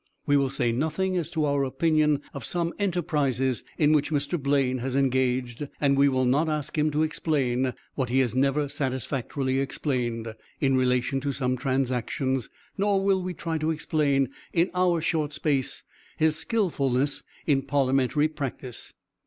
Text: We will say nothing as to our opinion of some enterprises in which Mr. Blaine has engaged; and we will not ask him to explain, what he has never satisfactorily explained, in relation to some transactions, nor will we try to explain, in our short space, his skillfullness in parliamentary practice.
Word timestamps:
We 0.25 0.35
will 0.35 0.49
say 0.49 0.71
nothing 0.71 1.15
as 1.15 1.29
to 1.29 1.45
our 1.45 1.63
opinion 1.63 2.23
of 2.33 2.43
some 2.43 2.73
enterprises 2.79 3.63
in 3.77 3.91
which 3.93 4.09
Mr. 4.09 4.41
Blaine 4.41 4.79
has 4.79 4.95
engaged; 4.95 5.67
and 5.79 5.95
we 5.95 6.09
will 6.09 6.25
not 6.25 6.49
ask 6.49 6.75
him 6.75 6.89
to 6.89 7.03
explain, 7.03 7.75
what 7.93 8.09
he 8.09 8.17
has 8.21 8.33
never 8.33 8.67
satisfactorily 8.67 9.59
explained, 9.59 10.33
in 10.59 10.75
relation 10.75 11.19
to 11.19 11.31
some 11.31 11.55
transactions, 11.55 12.49
nor 12.79 13.05
will 13.05 13.21
we 13.21 13.35
try 13.35 13.59
to 13.59 13.69
explain, 13.69 14.29
in 14.51 14.71
our 14.73 15.01
short 15.01 15.33
space, 15.33 15.83
his 16.17 16.35
skillfullness 16.35 17.21
in 17.45 17.61
parliamentary 17.61 18.27
practice. 18.27 18.95